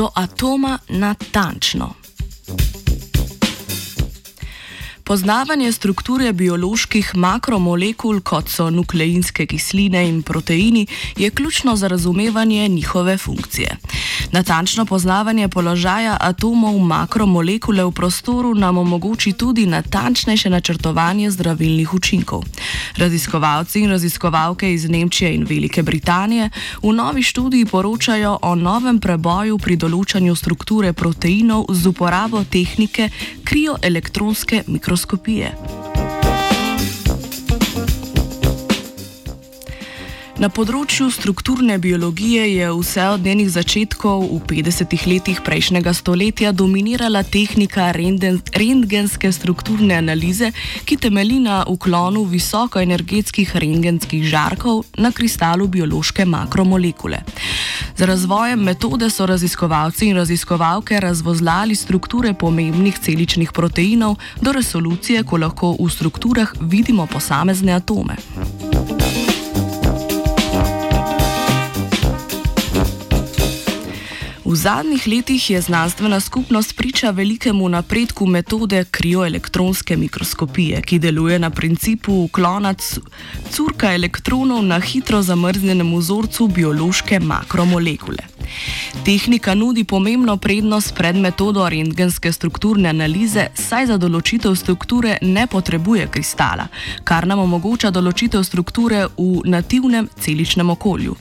do 0.00 0.08
atoma 0.14 0.78
natančno. 0.88 1.99
Poznavanje 5.10 5.72
strukture 5.72 6.32
bioloških 6.32 7.08
makromolekul, 7.18 8.20
kot 8.22 8.46
so 8.48 8.68
nukleinske 8.70 9.42
kisline 9.46 10.04
in 10.08 10.20
proteini, 10.22 10.86
je 11.16 11.30
ključno 11.30 11.76
za 11.76 11.88
razumevanje 11.88 12.68
njihove 12.68 13.16
funkcije. 13.18 13.76
Natančno 14.32 14.84
poznavanje 14.86 15.48
položaja 15.48 16.16
atomov 16.20 16.78
makromolekule 16.78 17.84
v 17.84 17.90
prostoru 17.90 18.54
nam 18.54 18.78
omogoči 18.78 19.32
tudi 19.32 19.66
natančnejše 19.66 20.50
načrtovanje 20.50 21.30
zdravilnih 21.30 21.94
učinkov. 21.94 22.44
Raziskovalci 22.96 23.80
in 23.80 23.90
raziskovalke 23.90 24.72
iz 24.74 24.88
Nemčije 24.88 25.34
in 25.34 25.44
Velike 25.44 25.82
Britanije 25.82 26.50
v 26.82 26.92
novi 26.92 27.22
študiji 27.22 27.64
poročajo 27.64 28.38
o 28.42 28.54
novem 28.54 29.00
preboju 29.00 29.58
pri 29.58 29.76
določanju 29.76 30.36
strukture 30.36 30.92
proteinov 30.92 31.66
z 31.68 31.86
uporabo 31.86 32.44
tehnike 32.44 33.10
krioelektronske 33.44 34.62
mikroskopije. 34.66 34.99
Na 40.40 40.48
področju 40.48 41.10
strukturne 41.12 41.74
biologije 41.76 42.46
je 42.48 42.68
vse 42.72 43.02
od 43.12 43.26
njenih 43.28 43.50
začetkov 43.52 44.22
v 44.24 44.38
50-ih 44.48 45.02
letih 45.10 45.42
prejšnjega 45.44 45.92
stoletja 45.92 46.52
dominirala 46.56 47.20
tehnika 47.20 47.90
rentgenske 47.92 49.28
strukturne 49.36 49.98
analize, 50.00 50.48
ki 50.88 50.96
temelji 50.96 51.42
na 51.44 51.58
uklonu 51.68 52.24
visokoenergetskih 52.24 53.52
rentgenskih 53.52 54.24
žarkov 54.24 54.86
na 54.96 55.12
kristalu 55.12 55.68
biološke 55.68 56.24
makromolekule. 56.24 57.20
Z 58.00 58.06
razvojem 58.06 58.60
metode 58.60 59.10
so 59.10 59.26
raziskovalci 59.26 60.06
in 60.08 60.16
raziskovalke 60.16 61.00
razvozlali 61.00 61.74
strukture 61.74 62.32
pomembnih 62.34 62.98
celičnih 62.98 63.52
proteinov 63.52 64.16
do 64.40 64.52
resolucije, 64.52 65.20
ko 65.22 65.36
lahko 65.36 65.76
v 65.76 65.90
strukturah 65.92 66.48
vidimo 66.60 67.06
posamezne 67.06 67.72
atome. 67.72 68.16
V 74.50 74.56
zadnjih 74.56 75.06
letih 75.06 75.50
je 75.50 75.60
znanstvena 75.60 76.20
skupnost 76.20 76.76
priča 76.76 77.10
velikemu 77.10 77.68
napredku 77.68 78.26
metode 78.26 78.84
krioelektronske 78.90 79.96
mikroskopije, 79.96 80.82
ki 80.82 80.98
deluje 80.98 81.38
na 81.38 81.50
principu 81.50 82.12
uklona 82.24 82.74
curka 83.50 83.94
elektronov 83.94 84.64
na 84.66 84.80
hitro 84.80 85.22
zamrznjenem 85.22 85.94
vzorcu 85.96 86.48
biološke 86.48 87.20
makromolekule. 87.20 88.29
Tehnika 89.04 89.54
nudi 89.54 89.84
pomembno 89.84 90.36
prednost 90.36 90.94
pred 90.94 91.16
metodo 91.16 91.68
rentgenske 91.68 92.32
strukturne 92.32 92.88
analize, 92.88 93.48
saj 93.54 93.86
za 93.86 93.96
določitev 93.98 94.54
strukture 94.56 95.16
ne 95.22 95.46
potrebuje 95.46 96.08
kristala, 96.12 96.66
kar 97.04 97.26
nam 97.26 97.42
omogoča 97.44 97.90
določitev 97.90 98.44
strukture 98.44 99.06
v 99.16 99.42
nativnem 99.44 100.08
celičnem 100.20 100.70
okolju. 100.70 101.16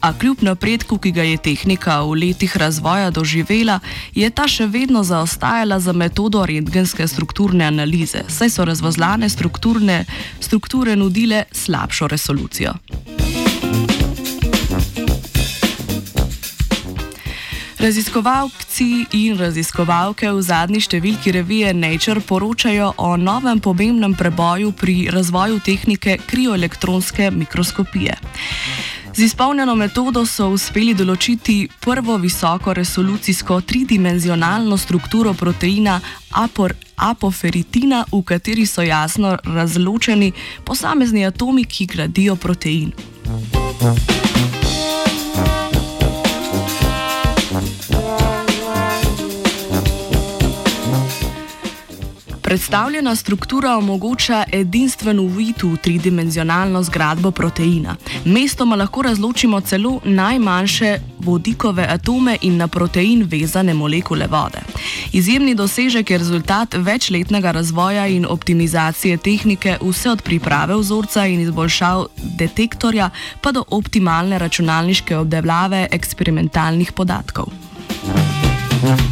A 0.00 0.12
kljub 0.12 0.42
napredku, 0.42 0.98
ki 0.98 1.12
ga 1.12 1.26
je 1.26 1.36
tehnika 1.50 2.00
v 2.02 2.18
letih 2.24 2.56
razvoja 2.56 3.10
doživela, 3.10 3.80
je 4.14 4.30
ta 4.30 4.48
še 4.48 4.66
vedno 4.66 5.04
zaostajala 5.04 5.80
za 5.80 5.92
metodo 5.92 6.46
rentgenske 6.46 7.08
strukturne 7.08 7.68
analize, 7.68 8.24
saj 8.28 8.50
so 8.50 8.64
razvozlane 8.64 9.28
strukture 9.28 10.96
nudile 10.96 11.44
slabšo 11.52 12.08
resolucijo. 12.08 12.78
Raziskovalci 17.78 19.06
in 19.12 19.36
raziskovalke 19.38 20.26
v 20.34 20.40
zadnji 20.42 20.80
številki 20.82 21.30
revije 21.36 21.70
Nature 21.78 22.18
poročajo 22.26 22.88
o 22.98 23.12
novem 23.16 23.60
pomembnem 23.62 24.16
preboju 24.18 24.72
pri 24.74 24.96
razvoju 25.14 25.60
tehnike 25.62 26.16
krioelektronske 26.26 27.30
mikroskopije. 27.30 28.16
Z 29.14 29.22
izpolnjeno 29.28 29.76
metodo 29.78 30.24
so 30.26 30.48
uspeli 30.56 30.96
določiti 30.98 31.68
prvo 31.80 32.18
visoko 32.18 32.74
resolucijsko 32.74 33.60
tridimenzionalno 33.62 34.74
strukturo 34.76 35.36
proteina 35.38 36.00
apor, 36.34 36.74
apoferitina, 36.96 38.04
v 38.10 38.24
kateri 38.26 38.66
so 38.66 38.82
jasno 38.82 39.36
razločeni 39.44 40.32
posamezni 40.66 41.26
atomi, 41.30 41.62
ki 41.64 41.86
gradijo 41.94 42.34
protein. 42.34 42.90
Predstavljena 52.48 53.16
struktura 53.16 53.76
omogoča 53.76 54.44
edinstven 54.52 55.18
uvid 55.20 55.62
v 55.62 55.76
tridimenzionalno 55.76 56.80
zgradbo 56.82 57.30
proteina. 57.30 57.96
Mestoma 58.24 58.76
lahko 58.76 59.02
razločimo 59.02 59.60
celo 59.60 60.00
najmanjše 60.04 60.98
vodikove 61.18 61.86
atome 61.90 62.38
in 62.42 62.56
na 62.56 62.68
protein 62.68 63.22
vezane 63.22 63.74
molekule 63.74 64.26
vode. 64.26 64.62
Izjemni 65.12 65.54
dosežek 65.54 66.10
je 66.10 66.18
rezultat 66.18 66.74
večletnega 66.74 67.50
razvoja 67.50 68.06
in 68.06 68.26
optimizacije 68.28 69.16
tehnike, 69.16 69.76
vse 69.82 70.10
od 70.10 70.22
priprave 70.22 70.76
vzorca 70.76 71.26
in 71.26 71.40
izboljšav 71.40 72.06
detektorja 72.16 73.10
pa 73.40 73.52
do 73.52 73.64
optimalne 73.70 74.38
računalniške 74.38 75.16
obdelave 75.16 75.86
eksperimentalnih 75.92 76.92
podatkov. 76.92 77.46
Ja. 78.84 79.07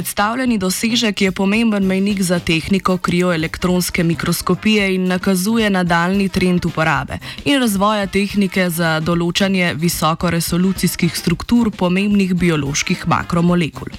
Predstavljeni 0.00 0.56
dosežek 0.58 1.20
je 1.20 1.32
pomemben 1.32 1.84
mejnik 1.84 2.22
za 2.22 2.38
tehniko 2.38 2.96
krioelektronske 2.96 4.04
mikroskopije 4.04 4.94
in 4.94 5.08
nakazuje 5.08 5.70
nadaljni 5.70 6.28
trend 6.28 6.64
uporabe 6.64 7.18
in 7.44 7.60
razvoja 7.60 8.06
tehnike 8.06 8.70
za 8.70 8.94
določanje 9.04 9.74
visokoresolucijskih 9.76 11.18
struktur 11.18 11.68
pomembnih 11.70 12.32
bioloških 12.34 13.02
makromolekul. 13.12 13.92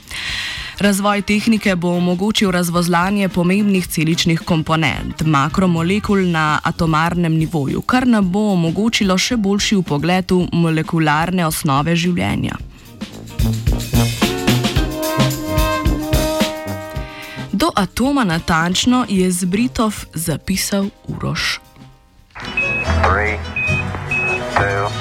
Razvoj 0.79 1.22
tehnike 1.22 1.75
bo 1.75 1.94
omogočil 2.00 2.50
razvozlanje 2.51 3.29
pomembnih 3.29 3.85
celičnih 3.88 4.41
komponent, 4.41 5.22
makromolekul 5.22 6.25
na 6.33 6.59
atomarnem 6.63 7.38
nivoju, 7.38 7.85
kar 7.85 8.07
nam 8.07 8.31
bo 8.31 8.47
omogočilo 8.56 9.22
še 9.22 9.38
boljši 9.38 9.78
upogled 9.85 10.33
v 10.33 10.50
molekularne 10.66 11.45
osnove 11.45 11.95
življenja. 11.95 12.57
Do 17.71 17.81
atoma 17.81 18.23
natančno 18.23 19.05
je 19.09 19.31
Zbritov 19.31 19.95
zapisal 20.13 20.85
Uroš. 21.07 21.59
Three, 23.03 23.39
two, 24.55 25.00